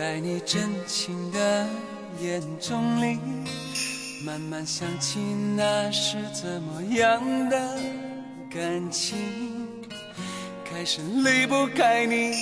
[0.00, 1.66] 在你真情的
[2.22, 3.18] 眼中里，
[4.24, 5.20] 慢慢想起
[5.54, 7.58] 那是怎么样的
[8.50, 9.18] 感情，
[10.64, 12.32] 开始离不开你，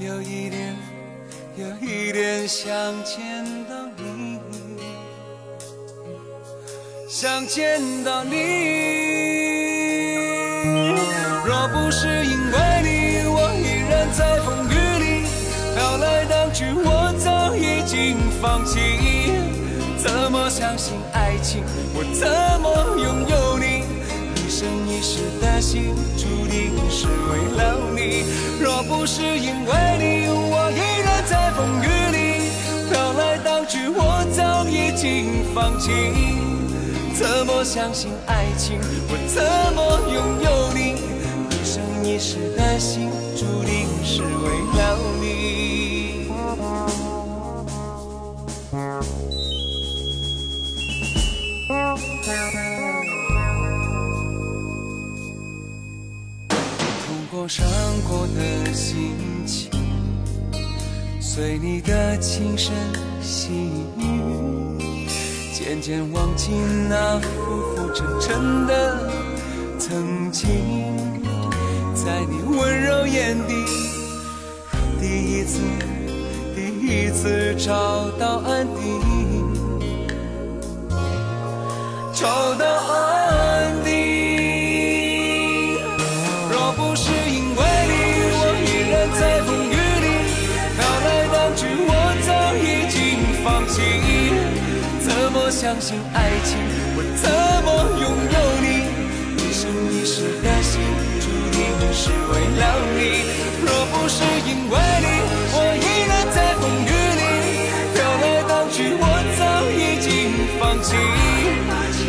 [0.00, 0.74] 有一点，
[1.58, 2.66] 有一点想
[3.04, 4.40] 见到你，
[7.10, 8.32] 想见到你。
[11.44, 12.38] 若不是因
[18.42, 18.80] 放弃。
[19.96, 21.62] 怎么相信爱情？
[21.94, 22.26] 我怎
[22.60, 22.66] 么
[22.98, 23.84] 拥有你？
[24.34, 28.26] 一生一世的心，注定是为了你。
[28.60, 32.18] 若不是因为你，我依然在风雨里
[32.90, 35.92] 飘来荡去，我早已经放弃。
[37.14, 38.80] 怎么相信爱情？
[39.08, 39.40] 我怎
[39.76, 39.80] 么
[40.12, 40.80] 拥有你？
[41.48, 44.81] 一生一世的心，注定是为了
[65.92, 66.52] 渐忘记
[66.88, 69.10] 那浮浮沉沉的
[69.78, 70.81] 曾经。
[95.62, 96.58] 相信爱情？
[96.96, 97.30] 我怎
[97.62, 97.70] 么
[98.02, 98.82] 拥有你？
[99.38, 100.82] 一生一世的心。
[101.22, 101.62] 注定
[101.94, 103.30] 是为了你，
[103.62, 105.06] 若不是因为你，
[105.54, 107.22] 我依然在风雨里
[107.94, 109.06] 飘来荡去，我
[109.38, 110.98] 早已经放弃。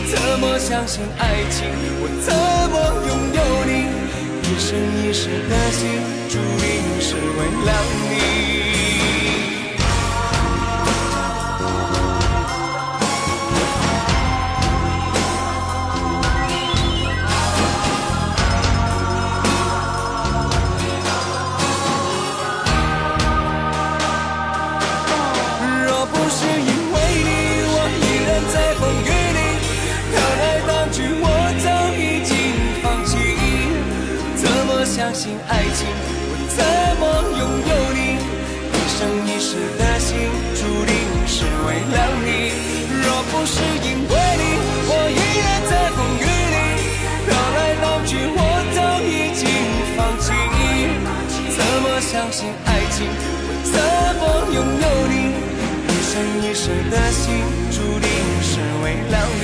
[0.09, 1.70] 怎么相信爱情？
[2.02, 2.34] 我怎
[2.74, 2.75] 么
[3.06, 3.40] 拥有
[3.70, 3.85] 你？
[4.50, 4.74] 一生
[5.06, 6.66] 一世的心，注定
[7.00, 7.72] 是为了
[8.09, 8.72] 你。
[35.47, 36.59] 爱情，我怎
[37.00, 37.03] 么
[37.39, 38.19] 拥有你？
[38.73, 40.11] 一生一世的心，
[40.59, 40.91] 注定
[41.25, 41.95] 是为了
[42.25, 42.28] 你。
[43.00, 43.56] 若不是
[43.88, 44.44] 因为你，
[44.84, 46.56] 我依然在风雨里
[47.23, 48.39] 飘来荡去，我
[48.75, 49.47] 早已经
[49.95, 50.28] 放弃。
[51.55, 53.07] 怎么相信爱情？
[53.07, 53.79] 我怎
[54.19, 55.16] 么拥有你？
[55.88, 56.11] 一生
[56.44, 57.31] 一世的心，
[57.72, 58.07] 注定
[58.44, 59.42] 是为了你。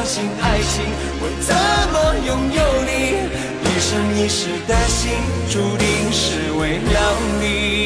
[0.00, 0.82] 相信爱情？
[1.20, 1.54] 我怎
[1.92, 1.94] 么
[2.24, 2.90] 拥有你？
[3.62, 5.12] 一生一世的心，
[5.50, 6.96] 注定是为了
[7.38, 7.79] 你。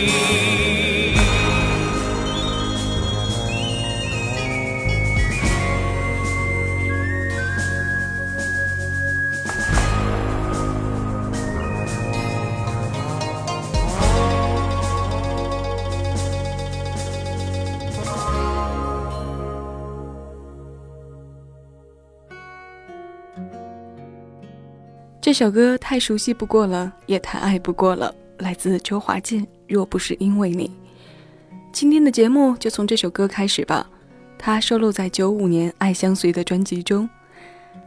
[25.24, 28.14] 这首歌太熟悉不过了，也太爱不过了。
[28.40, 30.70] 来自周华健，若不是因为你。
[31.72, 33.88] 今天的节目就从这首歌开始吧。
[34.36, 37.08] 它收录在九五年《爱相随》的专辑中。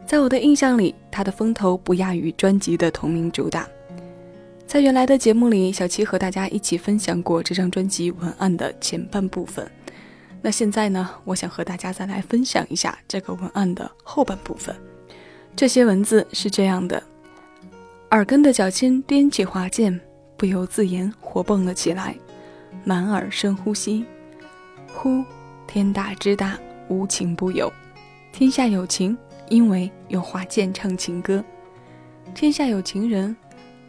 [0.04, 3.68] 在我的印象里，它的风头不亚于专辑的同名主打。
[4.66, 9.70] 在原来的节目里，小七和大家一起分享过这张专辑文案的前半部分。
[10.42, 14.76] 那现在呢，我想和大家再来分享一下这个文案的后半部分。
[15.56, 17.04] 这些文字是这样的。
[18.12, 20.00] 耳根的脚尖掂起滑剑，
[20.38, 22.16] 不由自言活蹦了起来，
[22.86, 24.06] 满耳深呼吸。
[24.94, 25.26] 呼，
[25.68, 26.58] 天大之大，
[26.88, 27.68] 无情不有；
[28.32, 29.18] 天下有情，
[29.50, 31.44] 因为有滑剑唱情歌；
[32.34, 33.36] 天下有情人，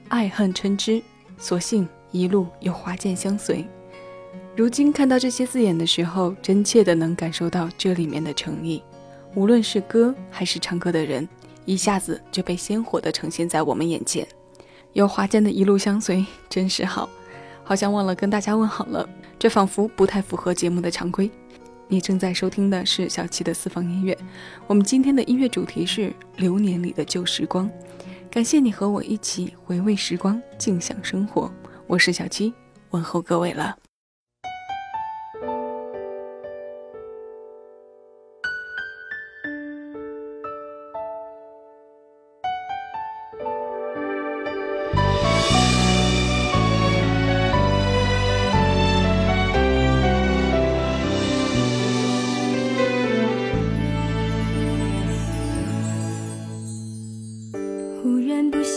[0.09, 1.01] 爱恨嗔痴，
[1.39, 3.65] 所幸一路有滑剑相随。
[4.57, 8.83] 如今看到这些字眼的时候，真切的能感受到这里面的诚意。
[9.37, 11.29] 无论是歌还是唱歌的人，
[11.69, 14.27] 一下子就被鲜活的呈现在我们眼前。
[14.95, 17.07] 有华健的一路相随，真是好。
[17.63, 19.07] 好像忘了跟大家问好了，
[19.39, 21.31] 这仿佛不太符合节目的常规。
[21.87, 24.17] 你正在收听的是小七的私房音乐，
[24.67, 27.71] 我们今天的音乐主题是流年里的旧时光。
[28.31, 31.53] 感谢你和我一起回味时光，静享生活。
[31.87, 32.55] 我是小七，
[32.93, 33.77] 问候各位了。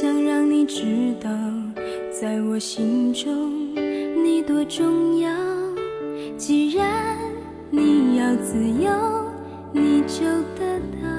[0.02, 1.30] 想让你知道
[2.12, 3.72] 在我心中
[4.26, 5.32] 你多重要。
[6.40, 7.16] 既然
[7.70, 8.92] 你要自由
[9.72, 10.26] 你就
[10.58, 11.11] 得到。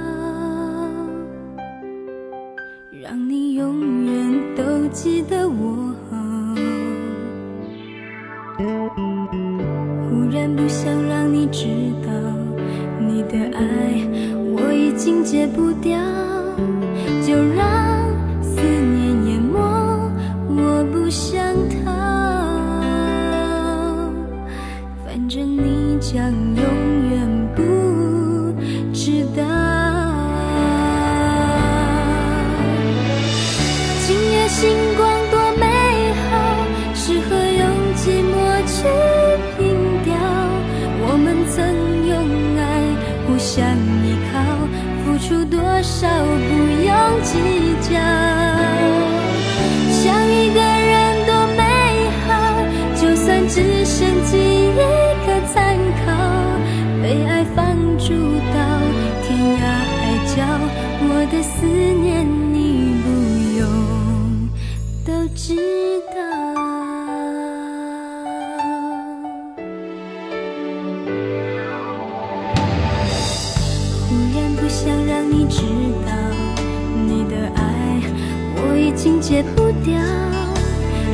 [79.32, 79.98] 戒不掉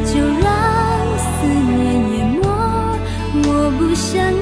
[0.05, 2.43] 就让思念淹没
[3.47, 4.35] 我不想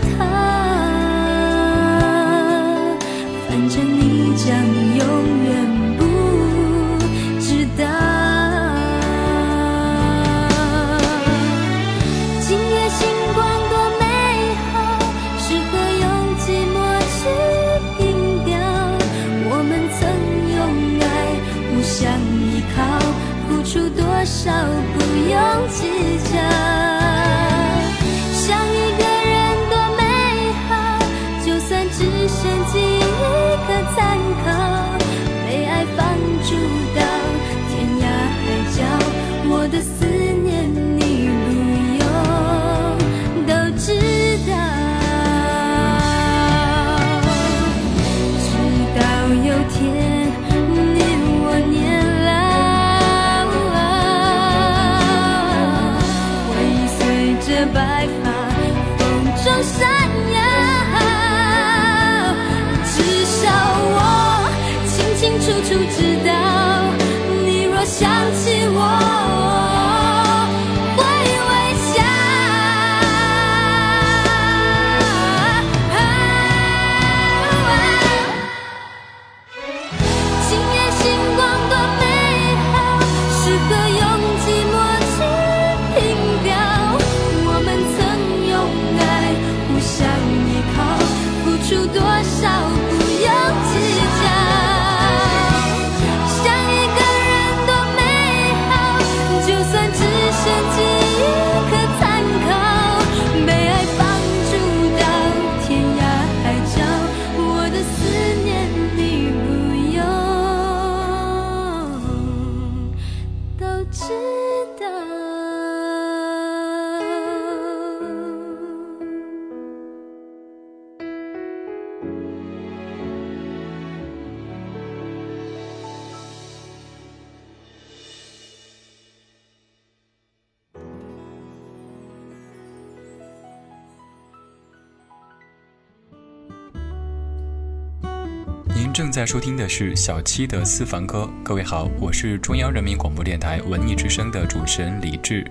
[139.17, 141.27] 在收听的是小七的私房歌。
[141.43, 145.43] 各位好，我是中央人民广播电台文艺之声的主持人李志。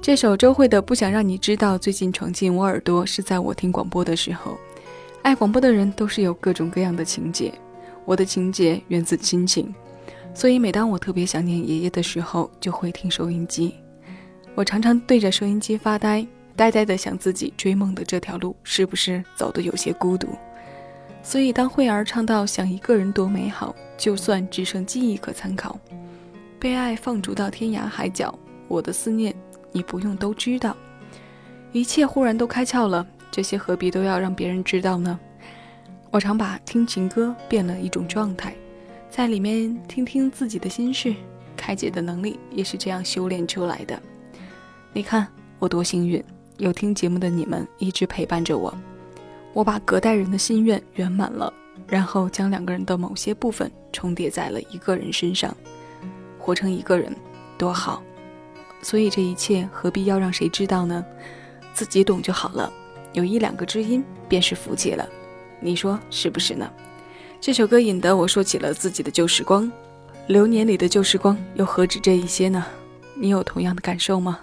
[0.00, 4.56] 这首周蕙的《不想让你知道》最近闯进我耳朵，是在我听广播的时候。
[5.22, 7.52] 爱广播的人都是有各种各样的情节，
[8.04, 9.74] 我的情节源自亲情，
[10.32, 13.74] 所以每当我特别想念爷爷的时候，就会听收音机。
[14.54, 16.24] 我常常对着收音机发呆，
[16.54, 20.28] 呆呆的想自己追梦的这条路是不是走得有些孤独。
[21.22, 25.78] 所以当慧儿唱到想一个人多美好，就算只剩记忆可参考，
[26.58, 28.36] 被爱放逐到天涯海角，
[28.68, 29.34] 我的思念
[29.70, 30.76] 你不用都知道，
[31.72, 33.06] 一切忽然都开窍了。
[33.30, 35.18] 这些何必都要让别人知道呢？
[36.10, 38.52] 我常把听情歌变了一种状态，
[39.08, 41.14] 在里面听听自己的心事，
[41.56, 44.00] 开解的能力也是这样修炼出来的。
[44.92, 45.28] 你看
[45.60, 46.24] 我多幸运，
[46.56, 48.74] 有听节目的你们一直陪伴着我。
[49.52, 51.52] 我把隔代人的心愿圆满了，
[51.86, 55.54] 然后将两个人的某些部分重叠在了一个人身上，
[56.38, 57.14] 活成一个人，
[57.58, 58.02] 多好！
[58.82, 61.04] 所以这一切何必要让谁知道呢？
[61.74, 62.72] 自己懂就好了。
[63.12, 65.08] 有一两个知音便是福气了，
[65.60, 66.70] 你说是不是呢？
[67.40, 69.70] 这首歌引得我说起了自己的旧时光，
[70.28, 72.64] 流年里的旧时光又何止这一些呢？
[73.16, 74.38] 你有同样的感受吗？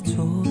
[0.00, 0.45] 的左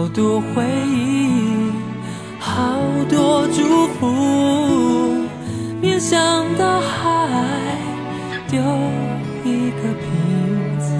[0.00, 1.28] 好多回忆，
[2.38, 2.80] 好
[3.10, 5.26] 多祝福，
[5.78, 7.76] 面向大海，
[8.48, 8.58] 丢
[9.44, 10.08] 一个瓶
[10.78, 10.94] 子。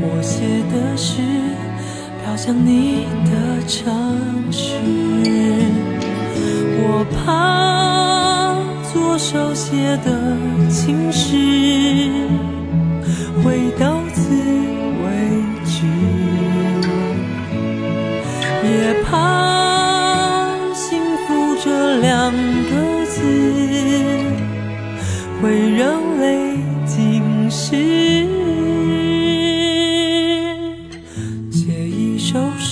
[0.00, 1.20] 我写的诗，
[2.24, 3.84] 飘向你的城
[4.50, 4.80] 市。
[6.78, 8.56] 我怕
[8.94, 10.34] 左手写的
[10.70, 12.08] 情诗，
[13.44, 13.95] 会到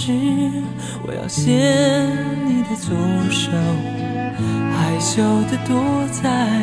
[0.06, 0.12] 是，
[1.06, 1.50] 我要写
[2.44, 2.94] 你的左
[3.30, 3.50] 手，
[4.70, 5.74] 害羞的躲
[6.12, 6.62] 在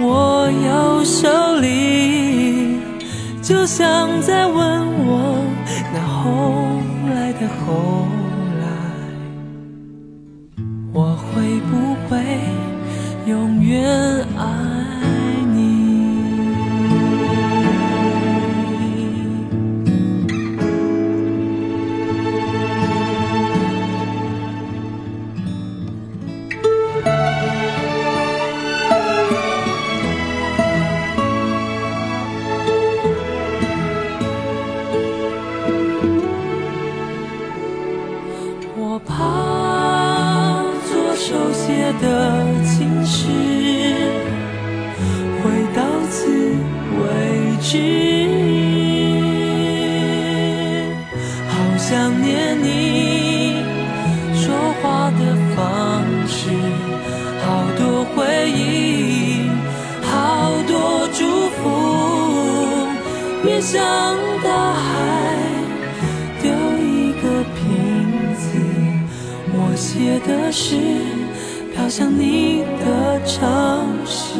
[0.00, 2.80] 我右手里，
[3.40, 4.56] 就像在问
[5.06, 5.44] 我
[5.92, 6.80] 那后
[7.14, 8.08] 来的后
[8.60, 8.66] 来，
[10.92, 12.18] 我会不会。
[13.26, 14.23] 永远
[41.34, 42.06] 手写的
[42.62, 43.26] 情诗
[45.42, 46.30] 会到此
[47.00, 47.02] 为
[47.60, 47.66] 止。
[51.48, 53.56] 好想念你
[54.32, 55.20] 说话的
[55.56, 56.50] 方式，
[57.44, 57.44] 好
[57.76, 57.82] 多
[58.14, 59.50] 回忆，
[60.02, 61.26] 好多祝
[61.56, 61.62] 福，
[63.44, 63.82] 面向
[64.44, 64.86] 大海
[66.40, 66.48] 丢
[66.78, 67.22] 一个
[67.56, 67.66] 瓶
[68.36, 68.44] 子，
[69.52, 70.76] 我写的诗
[71.84, 73.44] 飘向你的城
[74.06, 74.38] 市。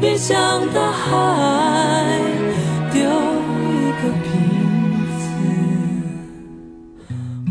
[0.00, 0.34] 面向
[0.74, 2.18] 大海，
[2.92, 4.32] 丢一个瓶
[5.20, 5.22] 子。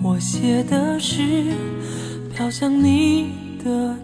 [0.03, 1.45] 我写的诗，
[2.35, 3.31] 飘向你
[3.63, 3.95] 的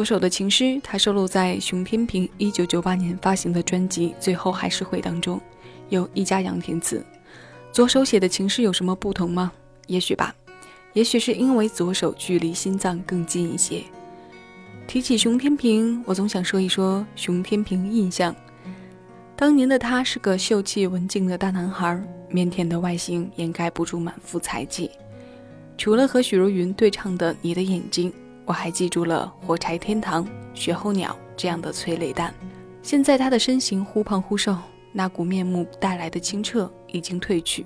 [0.00, 5.38] 左手的情诗，它收录在熊天平一九九八年发行的专辑《最后还是会》当中，
[5.90, 7.04] 由一家杨填词。
[7.70, 9.52] 左手写的情诗有什么不同吗？
[9.88, 10.34] 也许吧，
[10.94, 13.82] 也许是因为左手距离心脏更近一些。
[14.86, 18.34] 提起熊天平，我总想说一说熊天平印象。
[19.36, 22.02] 当年的他是个秀气文静的大男孩，
[22.32, 24.90] 腼腆的外形掩盖不住满腹才气。
[25.76, 28.10] 除了和许茹芸对唱的《你的眼睛》，
[28.50, 32.34] 我还记住了《火柴天堂》《雪候鸟》这样的催泪弹。
[32.82, 34.56] 现在他的身形忽胖忽瘦，
[34.90, 37.64] 那股面目带来的清澈已经褪去，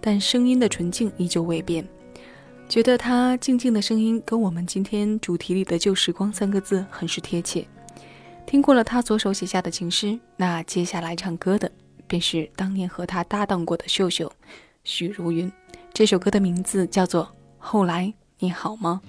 [0.00, 1.86] 但声音的纯净依旧未变。
[2.68, 7.64] 觉得他静静的声音跟我们今天主题里的旧时光三个字很是贴切。
[8.44, 11.70] 听过了他左手写下的情诗，那接下来唱歌的
[12.08, 14.32] 便是当年和他搭档过的秀秀
[14.82, 15.52] 许茹芸。
[15.94, 17.22] 这首歌的名字叫做
[17.58, 19.00] 《后来你好吗》。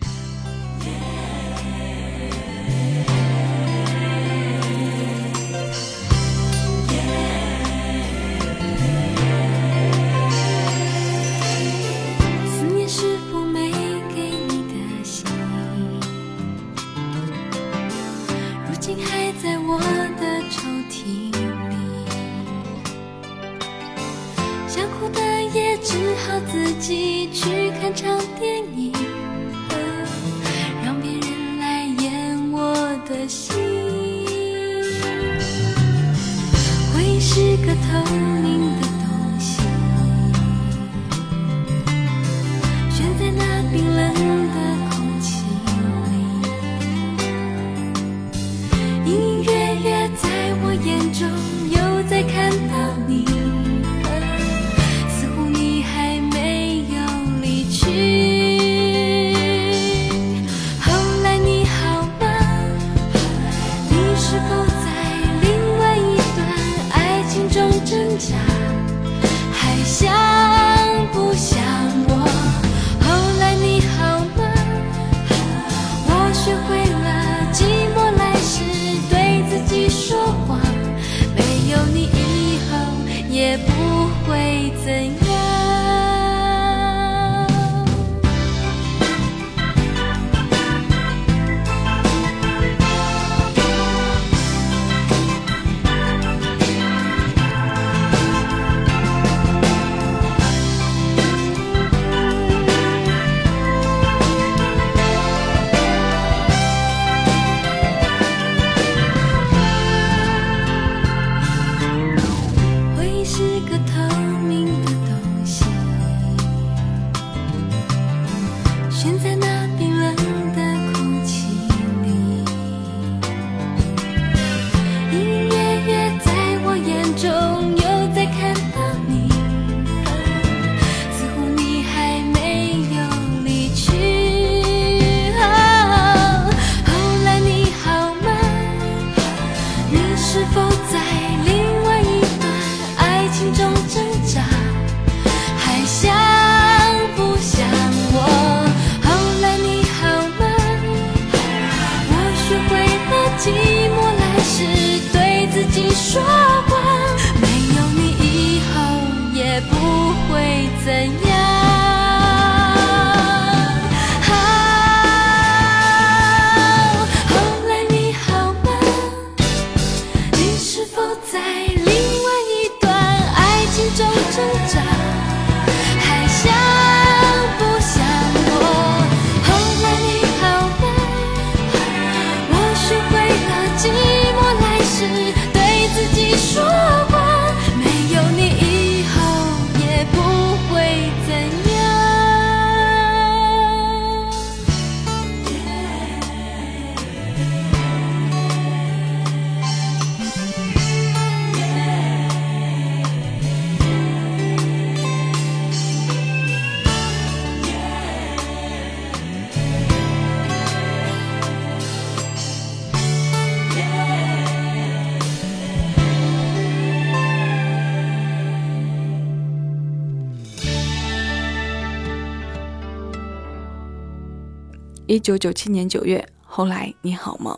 [225.08, 227.58] 一九九七年九月，后来你好吗？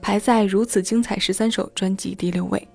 [0.00, 2.68] 排在如此精彩十三首专辑第六位。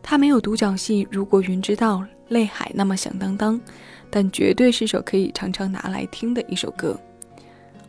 [0.00, 1.96] 它没有独角戏《如果云知道》
[2.28, 3.60] 《泪海》那么响当当，
[4.08, 6.96] 但绝对是首可以常常拿来听的一首歌。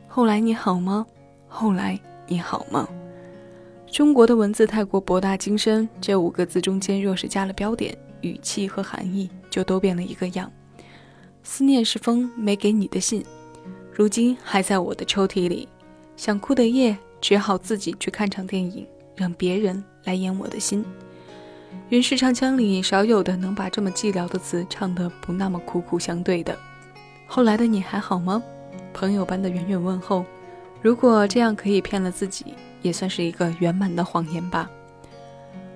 [0.08, 1.06] 后来你好吗？
[1.48, 2.90] 后来你好吗？
[3.92, 10.52] 中国的文字太过博大精深，这五个字中间若是加了标点，语气和含义就都变了一个样。
[11.44, 13.24] 思念是封没给你的信，
[13.96, 15.68] 如今还在我的抽屉里。
[16.18, 20.84] 想哭的夜，只好自己去看场电影，让别人来演我的心。
[21.90, 26.58] 云氏唱腔里少有的能把这么寂寥的词唱得不那么苦苦相对的。
[27.28, 28.42] 后来的你还好吗？
[28.94, 30.26] 朋友般的远远问候。
[30.82, 34.70] 如果这样可以骗了自己，也算是一个圆满的谎言吧。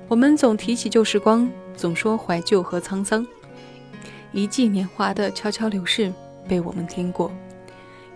[0.08, 3.26] 我们总提起旧时光，总说怀旧和沧桑，
[4.32, 6.12] 一季年华的悄悄流逝
[6.48, 7.32] 被我们听过。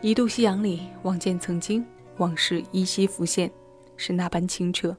[0.01, 1.85] 一度夕阳里望见曾经，
[2.17, 3.51] 往事依稀浮现，
[3.95, 4.95] 是那般清澈。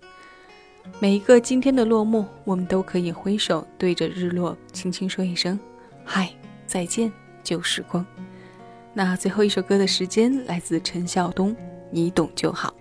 [1.01, 5.59] 每一个今天的落幕，我们都可以挥手对着日落，轻轻说一声
[6.05, 6.33] ：“嗨，
[6.69, 7.13] 再见，
[7.43, 8.07] 旧时光。”
[8.95, 11.55] 那最后一首歌的时间来自陈晓东。
[11.91, 12.73] 你懂就好，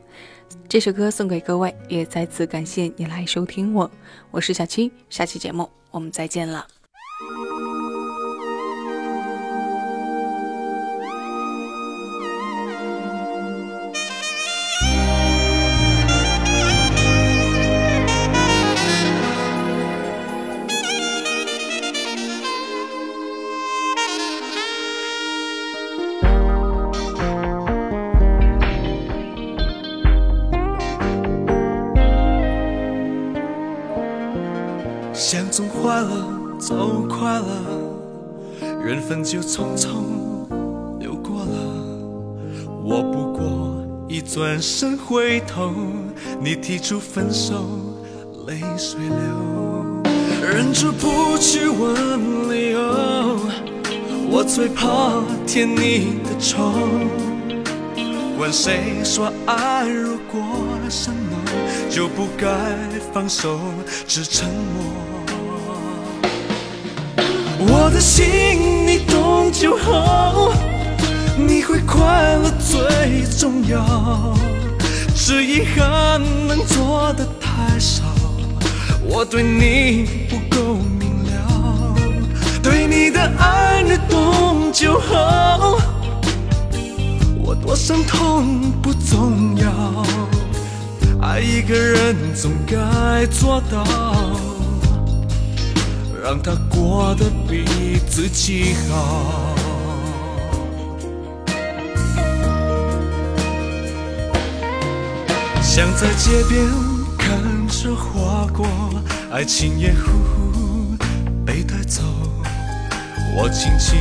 [0.70, 3.90] 这首歌送给各位，也再次感谢你来收听我，
[4.30, 6.66] 我是小七，下期节目我们再见了。
[39.12, 39.90] 缘分就匆匆
[40.98, 41.48] 流过了。
[42.82, 45.74] 我不过一转身回头，
[46.42, 47.54] 你提出分手，
[48.48, 50.02] 泪水流，
[50.42, 52.80] 忍住不去问理由。
[54.30, 56.72] 我最怕添你的愁，
[58.40, 60.42] 问谁说爱如果
[60.90, 61.38] 深浓，
[61.90, 62.48] 就不该
[63.14, 63.60] 放手，
[64.08, 65.11] 只沉默。
[67.68, 70.52] 我的心你懂就好，
[71.38, 74.34] 你会快乐最重要。
[75.16, 78.04] 只遗憾能做的太少，
[79.04, 81.96] 我对你不够明了。
[82.64, 85.78] 对你的爱你懂就好，
[87.38, 90.04] 我多伤痛不重要，
[91.22, 94.51] 爱一个人总该做到。
[96.24, 97.66] 让他过得比
[98.08, 99.56] 自己好。
[105.64, 106.64] 想在街边
[107.18, 108.68] 看着划过，
[109.32, 110.96] 爱情也呼呼
[111.44, 112.04] 被带走。
[113.36, 113.98] 我轻轻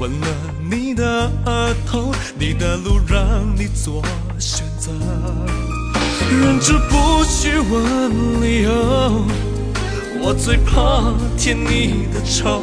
[0.00, 0.26] 吻了
[0.68, 4.02] 你的额头，你的路让你做
[4.36, 4.90] 选择，
[6.28, 9.51] 忍住不去问理由。
[10.24, 12.60] 我最怕添你的愁，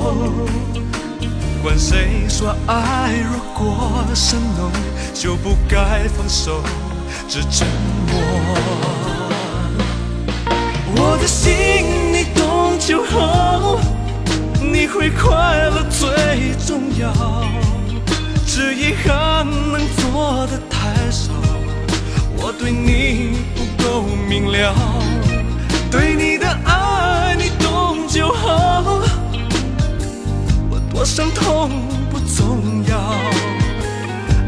[1.62, 4.72] 管谁说爱如果深浓，
[5.14, 6.64] 就不该放手，
[7.28, 7.68] 只沉
[8.08, 8.22] 默。
[10.96, 11.54] 我的心
[12.14, 13.78] 你懂就好，
[14.62, 17.12] 你会快乐最重要，
[18.48, 21.34] 只遗憾能做的太少，
[22.38, 24.74] 我对你不够明了，
[31.00, 31.70] 多伤痛
[32.10, 33.00] 不重要，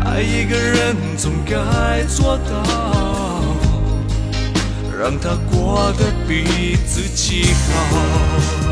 [0.03, 2.61] 爱一个人总该做到，
[4.99, 8.70] 让他过得比自己好。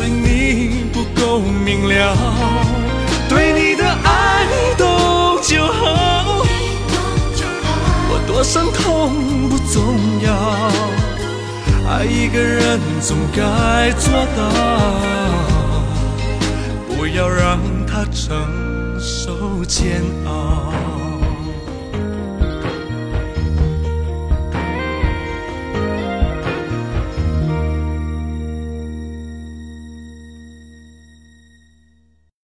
[0.00, 2.16] 对你不够明了，
[3.28, 4.46] 对你的爱
[4.78, 4.86] 懂
[5.42, 6.42] 就好，
[8.08, 10.32] 我多伤痛不重要，
[11.86, 14.42] 爱一个人总该做到，
[16.96, 20.69] 不要让他承受煎熬。